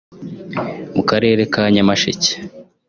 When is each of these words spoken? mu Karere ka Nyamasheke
mu 0.95 1.03
Karere 1.09 1.41
ka 1.53 1.63
Nyamasheke 1.73 2.31